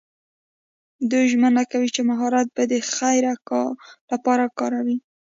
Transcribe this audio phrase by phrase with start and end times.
[1.09, 3.23] دوی ژمنه کوي چې مهارت به د خیر
[4.11, 4.97] لپاره کاروي.